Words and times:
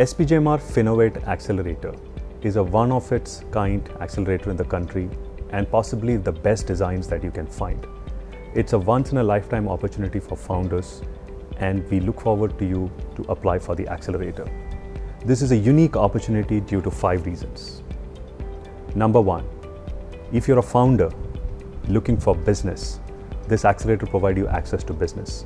SPJIMR 0.00 0.58
FinNovate 0.58 1.28
Accelerator 1.28 1.94
is 2.40 2.56
a 2.56 2.62
one 2.62 2.90
of 2.90 3.12
its 3.12 3.44
kind 3.50 3.86
accelerator 4.00 4.50
in 4.50 4.56
the 4.56 4.64
country 4.64 5.10
and 5.50 5.70
possibly 5.70 6.16
the 6.16 6.32
best 6.32 6.66
designs 6.66 7.06
that 7.08 7.22
you 7.22 7.30
can 7.30 7.46
find. 7.46 7.86
It's 8.54 8.72
a 8.72 8.78
once 8.78 9.12
in 9.12 9.18
a 9.18 9.22
lifetime 9.22 9.68
opportunity 9.68 10.18
for 10.18 10.36
founders 10.36 11.02
and 11.58 11.86
we 11.90 12.00
look 12.00 12.18
forward 12.18 12.58
to 12.60 12.64
you 12.64 12.90
to 13.16 13.30
apply 13.30 13.58
for 13.58 13.74
the 13.76 13.86
accelerator. 13.88 14.50
This 15.26 15.42
is 15.42 15.52
a 15.52 15.56
unique 15.56 15.96
opportunity 15.96 16.62
due 16.62 16.80
to 16.80 16.90
five 16.90 17.26
reasons. 17.26 17.82
Number 18.94 19.20
one, 19.20 19.46
if 20.32 20.48
you're 20.48 20.60
a 20.60 20.62
founder 20.62 21.10
looking 21.88 22.16
for 22.16 22.34
business, 22.34 23.00
this 23.48 23.66
accelerator 23.66 24.06
provides 24.06 24.38
you 24.38 24.48
access 24.48 24.82
to 24.84 24.94
business. 24.94 25.44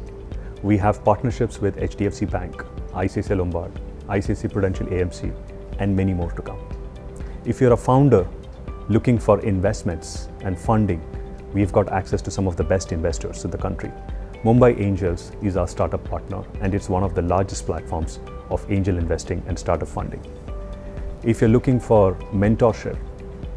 We 0.63 0.77
have 0.77 1.03
partnerships 1.03 1.61
with 1.61 1.77
HDFC 1.77 2.31
Bank, 2.31 2.65
ICICI 2.93 3.37
Lombard, 3.37 3.73
ICICI 4.09 4.53
Prudential 4.53 4.87
AMC, 4.87 5.35
and 5.79 5.95
many 5.95 6.15
more 6.15 6.31
to 6.33 6.43
come. 6.43 6.61
If 7.45 7.61
you're 7.61 7.73
a 7.73 7.77
founder 7.77 8.27
looking 8.89 9.19
for 9.19 9.41
investments 9.41 10.29
and 10.43 10.59
funding, 10.59 11.03
we've 11.53 11.73
got 11.73 11.93
access 11.93 12.21
to 12.23 12.31
some 12.31 12.47
of 12.47 12.57
the 12.57 12.65
best 12.65 12.93
investors 12.93 13.45
in 13.45 13.51
the 13.51 13.59
country. 13.59 13.91
Mumbai 14.45 14.79
Angels 14.79 15.33
is 15.43 15.57
our 15.57 15.67
startup 15.67 16.05
partner, 16.05 16.45
and 16.61 16.75
it's 16.75 16.89
one 16.89 17.03
of 17.03 17.15
the 17.15 17.23
largest 17.23 17.65
platforms 17.65 18.21
of 18.51 18.71
angel 18.71 18.99
investing 18.99 19.43
and 19.47 19.59
startup 19.59 19.89
funding. 19.89 20.23
If 21.23 21.41
you're 21.41 21.49
looking 21.49 21.81
for 21.81 22.15
mentorship, 22.33 22.99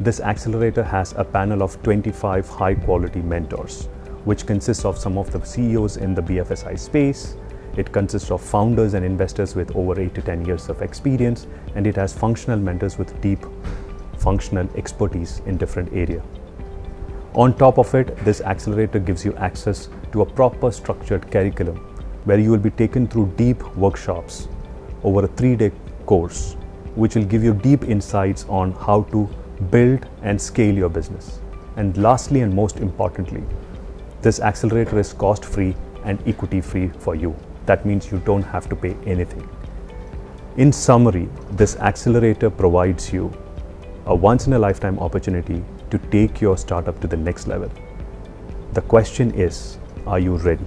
this 0.00 0.20
accelerator 0.20 0.82
has 0.82 1.12
a 1.16 1.24
panel 1.24 1.62
of 1.62 1.82
25 1.82 2.48
high 2.48 2.74
quality 2.74 3.20
mentors, 3.20 3.86
which 4.24 4.46
consists 4.46 4.84
of 4.84 4.96
some 4.96 5.18
of 5.18 5.30
the 5.30 5.44
CEOs 5.44 5.98
in 5.98 6.14
the 6.14 6.22
BFSI 6.22 6.78
space. 6.78 7.36
It 7.78 7.92
consists 7.92 8.32
of 8.32 8.42
founders 8.42 8.94
and 8.94 9.06
investors 9.06 9.54
with 9.54 9.74
over 9.76 10.00
8 10.00 10.12
to 10.16 10.20
10 10.20 10.44
years 10.44 10.68
of 10.68 10.82
experience, 10.82 11.46
and 11.76 11.86
it 11.86 11.94
has 11.94 12.12
functional 12.12 12.58
mentors 12.58 12.98
with 12.98 13.20
deep 13.20 13.38
functional 14.18 14.68
expertise 14.76 15.40
in 15.46 15.56
different 15.56 15.92
area. 15.92 16.20
On 17.34 17.56
top 17.56 17.78
of 17.78 17.94
it, 17.94 18.16
this 18.24 18.40
accelerator 18.40 18.98
gives 18.98 19.24
you 19.24 19.32
access 19.36 19.88
to 20.10 20.22
a 20.22 20.26
proper 20.26 20.72
structured 20.72 21.30
curriculum 21.30 21.76
where 22.24 22.40
you 22.40 22.50
will 22.50 22.58
be 22.58 22.70
taken 22.70 23.06
through 23.06 23.32
deep 23.36 23.62
workshops 23.76 24.48
over 25.04 25.24
a 25.24 25.28
three 25.28 25.54
day 25.54 25.70
course, 26.04 26.54
which 26.96 27.14
will 27.14 27.24
give 27.24 27.44
you 27.44 27.54
deep 27.54 27.84
insights 27.84 28.44
on 28.48 28.72
how 28.72 29.02
to 29.12 29.28
build 29.70 30.04
and 30.22 30.40
scale 30.40 30.74
your 30.74 30.88
business. 30.88 31.38
And 31.76 31.96
lastly, 31.96 32.40
and 32.40 32.52
most 32.52 32.78
importantly, 32.78 33.44
this 34.20 34.40
accelerator 34.40 34.98
is 34.98 35.12
cost 35.12 35.44
free 35.44 35.76
and 36.04 36.20
equity 36.26 36.60
free 36.60 36.88
for 36.88 37.14
you. 37.14 37.36
That 37.68 37.84
means 37.84 38.10
you 38.10 38.18
don't 38.24 38.44
have 38.44 38.66
to 38.70 38.76
pay 38.76 38.96
anything. 39.04 39.46
In 40.56 40.72
summary, 40.72 41.28
this 41.50 41.76
accelerator 41.76 42.48
provides 42.48 43.12
you 43.12 43.30
a 44.06 44.14
once 44.14 44.46
in 44.46 44.54
a 44.54 44.58
lifetime 44.58 44.98
opportunity 44.98 45.62
to 45.90 45.98
take 46.14 46.40
your 46.40 46.56
startup 46.56 46.98
to 47.02 47.06
the 47.06 47.18
next 47.18 47.46
level. 47.46 47.70
The 48.72 48.80
question 48.80 49.32
is, 49.32 49.76
are 50.06 50.18
you 50.18 50.36
ready? 50.36 50.64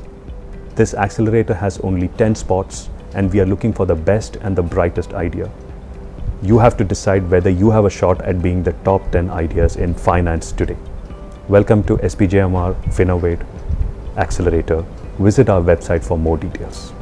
This 0.75 0.93
accelerator 0.93 1.55
has 1.55 1.79
only 1.79 2.07
10 2.19 2.35
spots 2.35 2.91
and 3.15 3.33
we 3.33 3.39
are 3.39 3.47
looking 3.47 3.73
for 3.73 3.87
the 3.87 3.95
best 3.95 4.35
and 4.35 4.55
the 4.55 4.61
brightest 4.61 5.15
idea. 5.15 5.51
You 6.43 6.59
have 6.59 6.77
to 6.77 6.83
decide 6.83 7.27
whether 7.31 7.49
you 7.49 7.71
have 7.71 7.85
a 7.85 7.89
shot 7.89 8.21
at 8.21 8.43
being 8.43 8.61
the 8.61 8.73
top 8.83 9.11
10 9.11 9.31
ideas 9.31 9.75
in 9.75 9.95
finance 9.95 10.51
today. 10.51 10.77
Welcome 11.47 11.83
to 11.85 11.97
SPJIMR 11.97 12.75
FinNovate 12.93 13.43
Accelerator. 14.17 14.85
Visit 15.21 15.49
our 15.49 15.61
website 15.61 16.03
for 16.03 16.17
more 16.17 16.35
details. 16.35 16.93